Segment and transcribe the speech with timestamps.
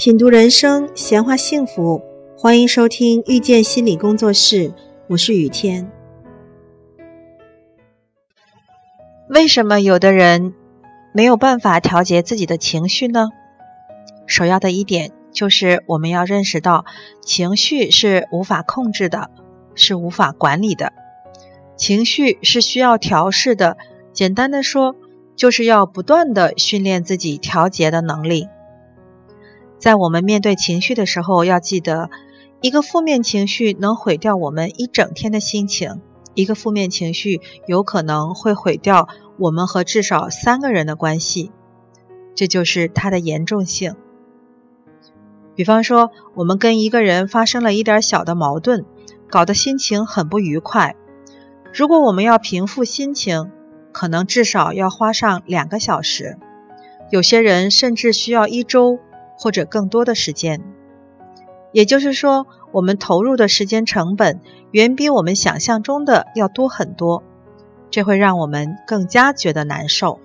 [0.00, 2.00] 品读人生，闲话幸福，
[2.34, 4.72] 欢迎收听遇见心理工作室，
[5.08, 5.92] 我是雨天。
[9.28, 10.54] 为什么有的人
[11.12, 13.28] 没有办法调节自己的情绪呢？
[14.26, 16.86] 首要的一点就是我们要认识到，
[17.20, 19.30] 情绪是无法控制的，
[19.74, 20.94] 是无法管理的，
[21.76, 23.76] 情绪是需要调试的。
[24.14, 24.96] 简单的说，
[25.36, 28.48] 就是要不断的训练自己调节的能力。
[29.80, 32.10] 在我们面对情绪的时候，要记得，
[32.60, 36.02] 一个负面情绪能毁掉我们一整天的心情，
[36.34, 41.50] 一个负面情绪有可能会毁掉我们和至少三个人的关系，
[42.34, 43.96] 这就是它的严重性。
[45.54, 48.84] 比方说，我们跟一个人发生了一点小的矛盾，
[49.30, 50.94] 搞得心情很不愉快，
[51.72, 53.50] 如果我们要平复心情，
[53.92, 56.38] 可能至少要花上两个小时，
[57.10, 58.98] 有些人甚至需要一周。
[59.40, 60.62] 或者更多的时间，
[61.72, 67.22] 也就是说，我们投入的时间成本远比我们想象中的要多很多，
[67.90, 70.20] 这会让我们更加觉得难受。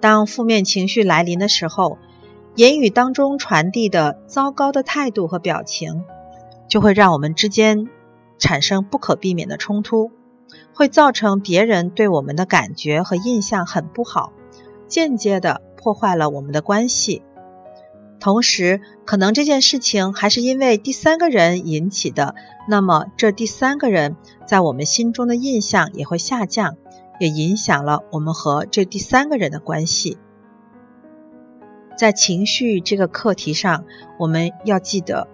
[0.00, 1.96] 当负面情绪来临的时候，
[2.54, 6.04] 言语当中传递的糟糕的态度和表情，
[6.68, 7.88] 就会让我们之间
[8.38, 10.12] 产生不可避免的冲突，
[10.74, 14.32] 会造成别人对我们的感觉和印象很不好，
[14.88, 15.62] 间接的。
[15.78, 17.22] 破坏了我们的关系，
[18.20, 22.34] 同时可能这件事情还是因为第三个人引起的，
[22.68, 26.76] 那么这第三个人在我们心中的印象也会下降，
[27.20, 30.18] 也影响了我们和这第三个人的关系。
[31.96, 33.84] 在情绪这个课题上，
[34.18, 35.28] 我们要记得，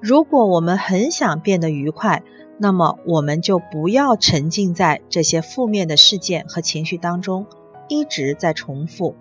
[0.00, 2.22] 如果我们很想变得愉快，
[2.58, 7.46] 那么我们就不要沉浸在这些负面的事件和情绪当中，
[7.88, 9.14] 一直在重复。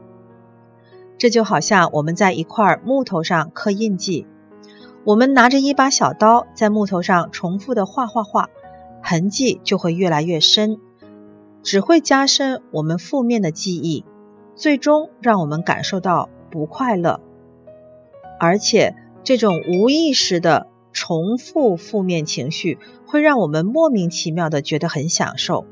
[1.20, 4.26] 这就好像我们在一块木头上刻印记，
[5.04, 8.50] 我们拿着一把小刀在木头上重复的画画画，
[9.04, 10.80] 痕迹就会越来越深，
[11.62, 14.06] 只会加深我们负面的记忆，
[14.56, 17.20] 最终让我们感受到不快乐。
[18.40, 25.66] 而且这种无意识的重复负面情绪，会让我们莫名其妙的觉得很享受。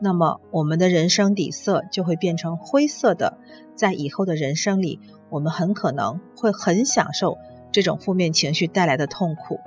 [0.00, 3.38] 那么，我们的人生底色就会变成灰色的。
[3.74, 5.00] 在以后的人生里，
[5.30, 7.38] 我们很可能会很享受
[7.72, 9.60] 这种负面情绪带来的痛苦。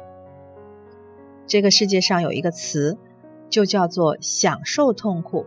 [1.45, 2.97] 这个世界上有一个词，
[3.49, 5.45] 就叫做享受痛苦。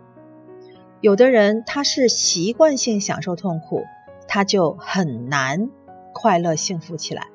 [1.01, 3.85] 有的人他是习惯性享受痛苦，
[4.29, 5.71] 他就很难
[6.13, 7.29] 快乐幸福起来。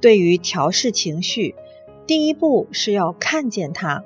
[0.00, 1.54] 对于调试情绪，
[2.06, 4.04] 第一步是要看见它。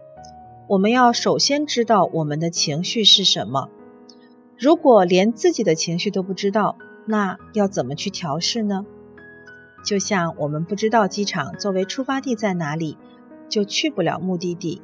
[0.73, 3.69] 我们要首先知道我们的情绪是什么。
[4.59, 8.87] 如果连自己的情绪都不知道，那要怎么去调试呢？
[9.85, 12.97] 就像我们不知道机场作为出发地在哪里，
[13.51, 14.81] 就去不了目的地。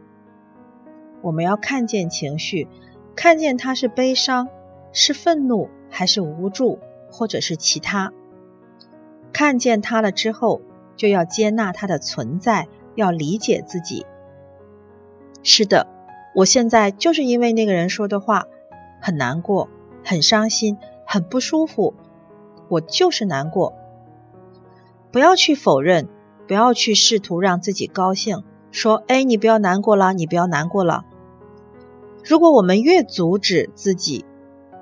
[1.23, 2.69] 我们要看见情绪，
[3.17, 4.51] 看见它是悲伤、
[4.93, 8.13] 是愤怒，还是无助，或者是其他。
[9.33, 10.61] 看见它了之后，
[10.97, 14.05] 就要接纳它的存在，要理解自己。
[15.51, 15.87] 是的，
[16.35, 18.49] 我现在就是因为那个人说的话
[19.01, 19.71] 很难过、
[20.05, 20.77] 很伤心、
[21.07, 21.95] 很不舒服，
[22.69, 23.73] 我就是难过。
[25.11, 26.07] 不要去否认，
[26.47, 31.07] 不要去试图让自己高兴，说：“哎，你不要难过了，你不要难过了。”
[32.23, 34.27] 如果我们越阻止自己，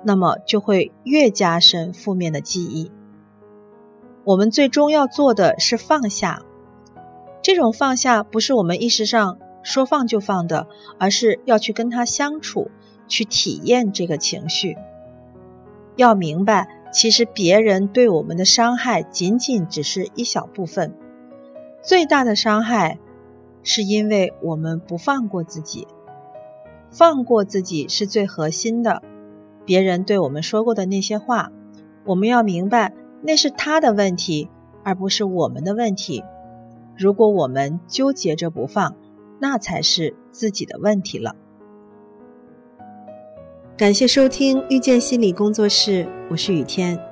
[0.03, 2.91] 那么就会越加深负面的记忆。
[4.25, 6.41] 我们最终要做的是放下，
[7.41, 9.39] 这种放下不是我们意识上。
[9.63, 12.71] 说放就放的，而是要去跟他相处，
[13.07, 14.77] 去体验这个情绪。
[15.95, 20.93] 要明白，其实别人对我们的伤害仅仅只是一小部分，
[21.81, 22.99] 最大的伤害
[23.63, 25.87] 是因为我们不放过自己。
[26.89, 29.01] 放过自己是最核心的。
[29.65, 31.51] 别人对我们说过的那些话，
[32.05, 34.49] 我们要明白，那是他的问题，
[34.83, 36.23] 而不是我们的问题。
[36.95, 38.95] 如果我们纠结着不放，
[39.39, 41.35] 那才是自己的问题了。
[43.77, 47.06] 感谢收听遇见心理工作室，我是雨天。